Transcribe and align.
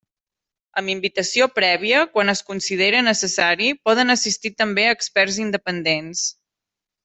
Amb 0.79 0.91
invitació 0.93 1.47
prèvia, 1.57 1.99
quan 2.15 2.33
es 2.33 2.41
considere 2.49 3.03
necessari, 3.09 3.69
poden 3.91 4.15
assistir 4.17 4.55
també 4.65 4.89
experts 4.97 5.39
independents. 5.49 6.29